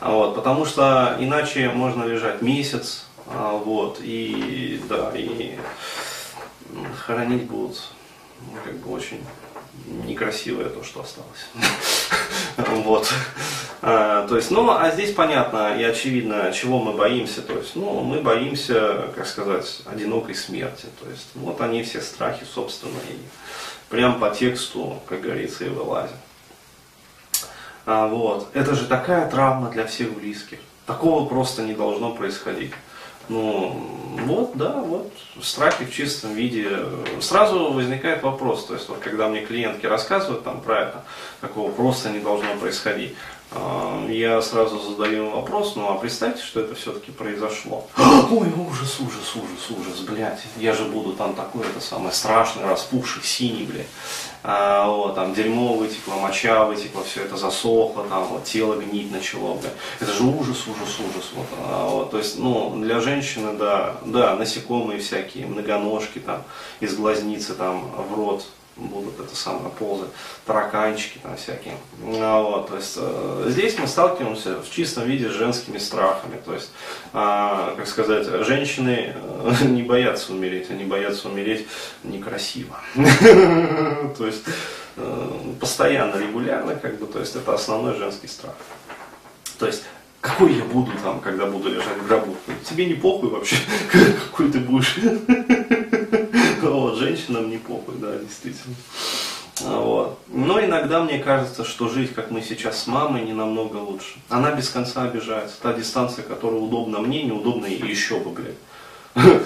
А 0.00 0.12
вот, 0.12 0.34
потому 0.34 0.64
что 0.64 1.16
иначе 1.18 1.70
можно 1.70 2.04
лежать 2.04 2.42
месяц, 2.42 3.06
а, 3.26 3.52
вот, 3.52 3.98
и 4.00 4.82
да, 4.88 5.12
и 5.14 5.58
хоронить 7.04 7.44
будут 7.44 7.90
ну, 8.40 8.58
как 8.64 8.74
бы 8.78 8.92
очень 8.92 9.24
некрасивое 10.06 10.68
то, 10.68 10.82
что 10.82 11.02
осталось. 11.02 11.46
Вот. 12.84 13.12
То 13.80 14.30
есть, 14.30 14.50
ну, 14.50 14.70
а 14.70 14.90
здесь 14.92 15.12
понятно 15.12 15.76
и 15.78 15.82
очевидно, 15.82 16.52
чего 16.52 16.78
мы 16.78 16.92
боимся. 16.92 17.42
То 17.42 17.54
есть, 17.54 17.74
ну, 17.74 18.00
мы 18.00 18.22
боимся, 18.22 19.10
как 19.14 19.26
сказать, 19.26 19.80
одинокой 19.84 20.34
смерти. 20.34 20.86
То 21.02 21.10
есть, 21.10 21.26
вот 21.34 21.60
они 21.60 21.82
все 21.82 22.00
страхи 22.00 22.44
собственные 22.44 23.18
прям 23.88 24.18
по 24.18 24.30
тексту, 24.30 25.00
как 25.08 25.20
говорится, 25.20 25.64
и 25.64 25.68
вылазит. 25.68 26.16
А, 27.86 28.06
вот. 28.06 28.48
Это 28.54 28.74
же 28.74 28.86
такая 28.86 29.30
травма 29.30 29.70
для 29.70 29.86
всех 29.86 30.12
близких. 30.12 30.58
Такого 30.86 31.26
просто 31.26 31.62
не 31.62 31.74
должно 31.74 32.12
происходить. 32.12 32.72
Ну, 33.28 33.74
вот, 34.26 34.54
да, 34.54 34.72
вот, 34.72 35.10
страхи 35.40 35.86
в 35.86 35.92
чистом 35.92 36.34
виде. 36.34 36.68
Сразу 37.20 37.72
возникает 37.72 38.22
вопрос, 38.22 38.66
то 38.66 38.74
есть, 38.74 38.88
вот, 38.90 38.98
когда 38.98 39.28
мне 39.28 39.40
клиентки 39.46 39.86
рассказывают 39.86 40.44
там 40.44 40.60
про 40.60 40.80
это, 40.82 41.04
такого 41.40 41.70
просто 41.70 42.10
не 42.10 42.18
должно 42.18 42.54
происходить. 42.56 43.14
Я 44.08 44.42
сразу 44.42 44.78
задаю 44.78 45.30
вопрос, 45.30 45.76
ну 45.76 45.88
а 45.88 45.94
представьте, 45.94 46.42
что 46.42 46.60
это 46.60 46.74
все-таки 46.74 47.10
произошло. 47.10 47.86
Ой, 47.96 48.48
ужас, 48.52 49.00
ужас, 49.00 49.34
ужас, 49.34 49.70
ужас, 49.70 50.00
блядь. 50.00 50.40
Я 50.56 50.72
же 50.72 50.84
буду 50.84 51.12
там 51.12 51.34
такой, 51.34 51.62
это 51.62 51.80
самое 51.80 52.12
страшное, 52.12 52.66
распухший, 52.66 53.22
синий, 53.22 53.64
блядь. 53.64 53.86
А, 54.42 54.88
вот, 54.88 55.14
там 55.14 55.34
дерьмо 55.34 55.74
вытекло, 55.74 56.14
моча 56.14 56.64
вытекла, 56.64 57.02
все 57.04 57.22
это 57.22 57.36
засохло, 57.36 58.04
там 58.04 58.24
вот 58.24 58.44
тело 58.44 58.76
гнить 58.76 59.10
начало, 59.10 59.54
блядь. 59.54 59.72
Это 60.00 60.12
же 60.12 60.24
ужас, 60.24 60.66
ужас, 60.66 61.00
ужас. 61.00 61.30
Вот, 61.34 61.46
а, 61.60 61.88
вот, 61.88 62.10
то 62.10 62.18
есть, 62.18 62.38
ну, 62.38 62.76
для 62.76 63.00
женщины, 63.00 63.54
да, 63.54 63.96
да, 64.04 64.36
насекомые 64.36 65.00
всякие, 65.00 65.46
многоножки 65.46 66.18
там, 66.18 66.42
из 66.80 66.94
глазницы 66.94 67.54
там 67.54 67.90
в 68.08 68.14
рот 68.14 68.44
будут 68.76 69.20
это 69.20 69.34
самое 69.36 69.70
ползать, 69.70 70.10
тараканчики 70.46 71.18
там 71.22 71.36
всякие. 71.36 71.74
А, 72.02 72.42
вот, 72.42 72.68
то 72.68 72.76
есть 72.76 72.94
э, 72.96 73.46
здесь 73.48 73.78
мы 73.78 73.86
сталкиваемся 73.86 74.60
в 74.60 74.70
чистом 74.70 75.04
виде 75.04 75.28
с 75.28 75.32
женскими 75.32 75.78
страхами. 75.78 76.40
То 76.44 76.54
есть, 76.54 76.70
э, 77.12 77.74
как 77.76 77.86
сказать, 77.86 78.26
женщины 78.44 79.14
э, 79.14 79.52
не 79.64 79.82
боятся 79.82 80.32
умереть, 80.32 80.70
они 80.70 80.84
боятся 80.84 81.28
умереть 81.28 81.66
некрасиво. 82.02 82.80
То 82.94 84.26
есть 84.26 84.44
э, 84.96 85.30
постоянно, 85.60 86.16
регулярно, 86.16 86.74
как 86.74 86.98
бы, 86.98 87.06
то 87.06 87.18
есть 87.18 87.34
это 87.36 87.54
основной 87.54 87.96
женский 87.96 88.28
страх. 88.28 88.54
То 89.58 89.66
есть 89.66 89.84
какой 90.20 90.54
я 90.54 90.64
буду 90.64 90.90
там, 91.02 91.20
когда 91.20 91.46
буду 91.46 91.68
лежать 91.68 91.98
в 91.98 92.06
гробу? 92.06 92.34
Тебе 92.68 92.86
не 92.86 92.94
похуй 92.94 93.28
вообще, 93.28 93.56
какой 94.30 94.50
ты 94.50 94.58
будешь. 94.58 94.96
Вот, 96.74 96.98
женщинам 96.98 97.50
не 97.50 97.58
похуй, 97.58 97.94
да, 97.98 98.18
действительно. 98.18 98.74
Вот. 99.60 100.18
Но 100.26 100.60
иногда 100.60 101.04
мне 101.04 101.20
кажется, 101.20 101.64
что 101.64 101.88
жить, 101.88 102.12
как 102.12 102.32
мы 102.32 102.42
сейчас 102.42 102.82
с 102.82 102.86
мамой, 102.88 103.22
не 103.22 103.32
намного 103.32 103.76
лучше. 103.76 104.16
Она 104.28 104.50
без 104.50 104.68
конца 104.68 105.04
обижается. 105.04 105.54
Та 105.62 105.72
дистанция, 105.72 106.24
которая 106.24 106.58
удобна 106.58 106.98
мне, 106.98 107.22
неудобна 107.22 107.66
ей 107.66 107.80
еще 107.80 108.18
бы, 108.18 108.30
блядь. 108.30 108.56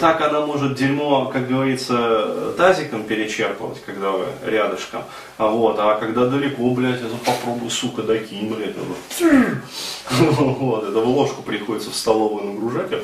Так 0.00 0.22
она 0.22 0.46
может 0.46 0.76
дерьмо, 0.76 1.26
как 1.26 1.48
говорится, 1.48 2.54
тазиком 2.56 3.02
перечерпывать, 3.02 3.82
когда 3.84 4.12
вы 4.12 4.26
рядышком. 4.46 5.02
А 5.36 5.48
вот, 5.48 5.76
а 5.80 5.96
когда 5.96 6.26
далеко, 6.26 6.70
блядь, 6.70 7.02
это 7.02 7.16
попробуй, 7.26 7.70
сука, 7.70 8.02
докинь, 8.02 8.54
блядь. 8.54 8.76
Вот, 10.10 10.84
это 10.84 11.00
в 11.00 11.08
ложку 11.08 11.42
приходится 11.42 11.90
в 11.90 11.96
столовую 11.96 12.52
нагружать, 12.52 12.92
а 12.92 13.02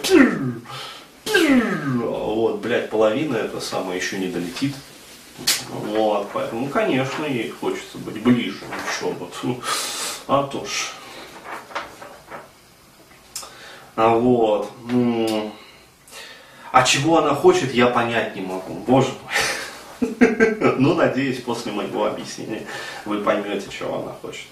вот, 1.27 2.61
блядь, 2.61 2.91
половина 2.91 3.37
это 3.37 3.61
самое 3.61 3.99
еще 3.99 4.19
не 4.19 4.29
долетит. 4.29 4.75
Вот, 5.69 6.31
поэтому, 6.33 6.63
ну, 6.63 6.69
конечно, 6.69 7.25
ей 7.25 7.51
хочется 7.51 7.99
быть 7.99 8.23
ближе, 8.23 8.65
еще 8.89 9.13
вот. 9.13 9.35
Ну, 9.43 9.61
а 10.29 10.45
то 10.45 10.65
ж. 10.65 10.93
А 13.97 14.15
вот. 14.15 14.71
А 16.73 16.83
чего 16.83 17.19
она 17.19 17.35
хочет, 17.35 17.73
я 17.73 17.87
понять 17.87 18.35
не 18.35 18.43
могу. 18.43 18.75
Боже 18.75 19.09
мой. 19.09 20.11
Ну, 20.77 20.95
надеюсь, 20.95 21.41
после 21.41 21.73
моего 21.73 22.05
объяснения 22.05 22.67
вы 23.05 23.21
поймете, 23.21 23.69
чего 23.71 24.01
она 24.01 24.13
хочет. 24.21 24.47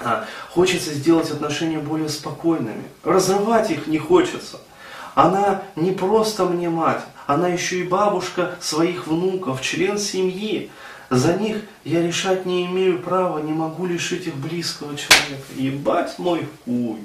А, 0.00 0.24
хочется 0.48 0.92
сделать 0.94 1.30
отношения 1.30 1.78
более 1.78 2.08
спокойными. 2.08 2.84
Разрывать 3.04 3.70
их 3.70 3.86
не 3.86 3.98
хочется. 3.98 4.58
Она 5.14 5.62
не 5.76 5.92
просто 5.92 6.44
мне 6.44 6.68
мать, 6.70 7.02
она 7.26 7.48
еще 7.48 7.80
и 7.80 7.84
бабушка 7.84 8.56
своих 8.60 9.06
внуков, 9.06 9.62
член 9.62 9.98
семьи. 9.98 10.70
За 11.10 11.34
них 11.34 11.62
я 11.84 12.02
решать 12.02 12.46
не 12.46 12.66
имею 12.66 13.00
права, 13.00 13.40
не 13.40 13.52
могу 13.52 13.86
лишить 13.86 14.26
их 14.28 14.36
близкого 14.36 14.96
человека. 14.96 15.42
Ебать 15.56 16.18
мой 16.18 16.46
хуй. 16.64 16.98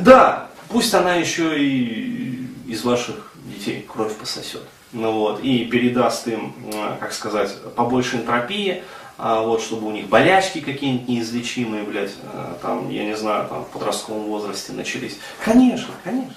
Да, 0.00 0.46
Пусть 0.68 0.94
она 0.94 1.14
еще 1.14 1.58
и 1.58 2.48
из 2.66 2.84
ваших 2.84 3.32
детей 3.44 3.86
кровь 3.90 4.14
пососет. 4.14 4.62
Ну 4.92 5.12
вот, 5.12 5.40
и 5.42 5.64
передаст 5.64 6.26
им, 6.28 6.54
э, 6.72 6.96
как 7.00 7.12
сказать, 7.12 7.54
побольше 7.74 8.16
энтропии, 8.16 8.82
а 9.18 9.42
вот, 9.42 9.62
чтобы 9.62 9.88
у 9.88 9.90
них 9.92 10.08
болячки 10.08 10.60
какие-нибудь 10.60 11.08
неизлечимые, 11.08 11.84
блядь, 11.84 12.14
э, 12.22 12.54
там, 12.60 12.90
я 12.90 13.04
не 13.04 13.16
знаю, 13.16 13.48
там, 13.48 13.64
в 13.64 13.68
подростковом 13.68 14.24
возрасте 14.24 14.72
начались. 14.72 15.18
Конечно, 15.44 15.92
конечно. 16.04 16.34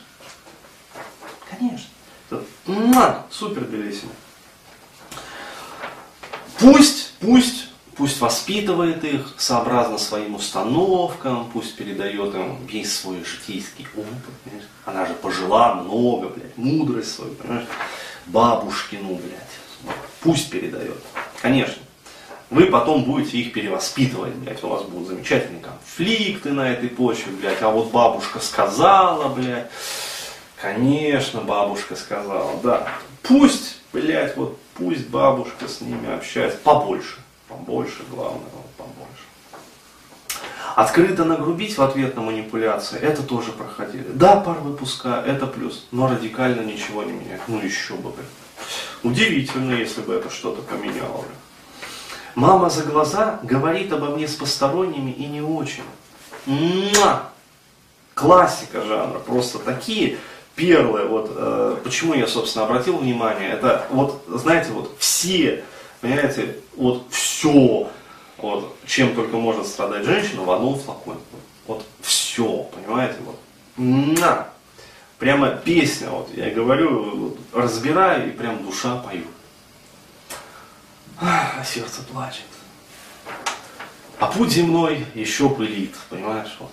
Конечно. 1.49 1.89
Супер 3.31 3.63
белесина. 3.63 4.11
Пусть, 6.59 7.13
пусть 7.19 7.69
пусть 7.99 8.21
воспитывает 8.21 9.03
их 9.03 9.35
сообразно 9.37 9.97
своим 9.97 10.35
установкам, 10.35 11.49
пусть 11.51 11.75
передает 11.75 12.33
им 12.33 12.65
весь 12.65 12.97
свой 12.97 13.25
житейский 13.25 13.85
опыт. 13.93 14.33
Понимаешь? 14.45 14.67
Она 14.85 15.05
же 15.05 15.13
пожила 15.15 15.75
много, 15.75 16.29
блядь, 16.29 16.57
мудрость 16.57 17.13
свою, 17.13 17.33
понимаешь? 17.33 17.67
Бабушкину, 18.27 19.15
блядь. 19.15 19.95
Пусть 20.21 20.49
передает. 20.49 20.95
Конечно. 21.41 21.83
Вы 22.49 22.65
потом 22.65 23.03
будете 23.03 23.37
их 23.37 23.53
перевоспитывать, 23.53 24.33
блядь, 24.35 24.63
у 24.63 24.69
вас 24.69 24.83
будут 24.83 25.09
замечательные 25.09 25.61
конфликты 25.61 26.51
на 26.51 26.71
этой 26.71 26.89
почве, 26.89 27.31
блядь, 27.31 27.61
а 27.61 27.69
вот 27.69 27.91
бабушка 27.91 28.39
сказала, 28.39 29.29
блядь. 29.29 29.69
Конечно, 30.59 31.41
бабушка 31.41 31.95
сказала, 31.95 32.59
да. 32.63 32.87
Пусть, 33.21 33.77
блядь, 33.93 34.35
вот 34.35 34.59
пусть 34.73 35.07
бабушка 35.09 35.67
с 35.67 35.81
ними 35.81 36.13
общается 36.13 36.57
побольше 36.57 37.19
побольше, 37.49 38.03
главное, 38.09 38.47
побольше. 38.77 39.23
Открыто 40.75 41.25
нагрубить 41.25 41.77
в 41.77 41.81
ответ 41.81 42.15
на 42.15 42.21
манипуляции, 42.21 42.97
это 42.99 43.23
тоже 43.23 43.51
проходили. 43.51 44.07
Да, 44.13 44.39
пар 44.39 44.59
выпуска, 44.59 45.23
это 45.25 45.47
плюс, 45.47 45.87
но 45.91 46.07
радикально 46.07 46.61
ничего 46.61 47.03
не 47.03 47.11
меняет. 47.11 47.41
Ну 47.47 47.59
еще 47.59 47.95
бы. 47.95 48.13
Удивительно, 49.03 49.73
если 49.73 50.01
бы 50.01 50.13
это 50.13 50.29
что-то 50.29 50.61
поменяло. 50.61 51.25
Мама 52.35 52.69
за 52.69 52.83
глаза 52.83 53.39
говорит 53.43 53.91
обо 53.91 54.07
мне 54.07 54.27
с 54.27 54.35
посторонними 54.35 55.11
и 55.11 55.25
не 55.25 55.41
очень. 55.41 55.83
Муа! 56.45 57.29
Классика 58.13 58.81
жанра, 58.81 59.19
просто 59.19 59.59
такие 59.59 60.17
первые, 60.55 61.07
вот 61.07 61.31
э, 61.33 61.77
почему 61.83 62.13
я, 62.13 62.27
собственно, 62.27 62.65
обратил 62.65 62.97
внимание, 62.97 63.51
это 63.51 63.85
вот, 63.91 64.21
знаете, 64.27 64.71
вот 64.71 64.93
все 64.99 65.63
Понимаете, 66.01 66.55
вот 66.77 67.07
все, 67.09 67.89
вот, 68.37 68.77
чем 68.85 69.15
только 69.15 69.35
может 69.35 69.67
страдать 69.67 70.05
женщина 70.05 70.43
в 70.43 70.51
одном 70.51 70.79
флаконе. 70.79 71.19
Вот 71.67 71.83
все, 72.01 72.63
понимаете, 72.73 73.15
вот. 73.25 73.35
На! 73.75 74.47
Прямо 75.17 75.49
песня, 75.49 76.09
вот 76.09 76.29
я 76.33 76.49
говорю, 76.51 77.17
вот, 77.17 77.37
разбираю 77.53 78.29
и 78.29 78.31
прям 78.31 78.63
душа 78.63 78.95
поет. 78.97 79.25
А 81.21 81.63
сердце 81.65 82.01
плачет. 82.11 82.45
А 84.19 84.27
путь 84.27 84.51
земной 84.51 85.05
еще 85.15 85.49
пылит, 85.49 85.95
понимаешь, 86.09 86.55
вот. 86.59 86.71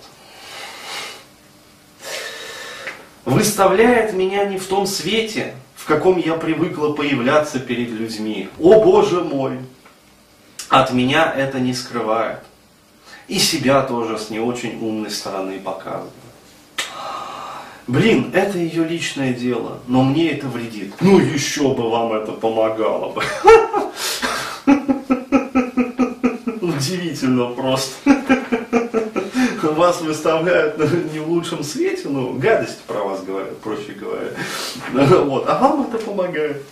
Выставляет 3.25 4.13
меня 4.13 4.45
не 4.45 4.57
в 4.57 4.65
том 4.67 4.87
свете, 4.87 5.53
в 5.75 5.85
каком 5.85 6.17
я 6.17 6.35
привыкла 6.35 6.93
появляться 6.93 7.59
перед 7.59 7.89
людьми. 7.89 8.49
О 8.59 8.81
Боже 8.81 9.21
мой! 9.21 9.59
От 10.69 10.91
меня 10.91 11.31
это 11.35 11.59
не 11.59 11.73
скрывает. 11.73 12.39
И 13.27 13.39
себя 13.39 13.81
тоже 13.81 14.17
с 14.17 14.29
не 14.29 14.39
очень 14.39 14.77
умной 14.81 15.11
стороны 15.11 15.59
показывает. 15.59 16.13
Блин, 17.87 18.31
это 18.33 18.57
ее 18.57 18.85
личное 18.85 19.33
дело, 19.33 19.79
но 19.87 20.03
мне 20.03 20.31
это 20.31 20.47
вредит. 20.47 20.93
Ну 20.99 21.19
еще 21.19 21.73
бы 21.73 21.89
вам 21.89 22.13
это 22.13 22.33
помогало 22.33 23.13
бы. 23.13 23.23
Удивительно 26.61 27.47
просто 27.47 28.17
вас 29.77 30.01
выставляют 30.01 30.77
не 31.13 31.19
в 31.19 31.29
лучшем 31.29 31.63
свете, 31.63 32.09
ну, 32.09 32.33
гадости 32.33 32.81
про 32.87 33.03
вас 33.03 33.23
говорят, 33.23 33.57
проще 33.59 33.93
говоря. 33.93 34.31
Вот, 35.23 35.45
а 35.47 35.57
вам 35.59 35.87
это 35.87 35.97
помогает. 36.03 36.63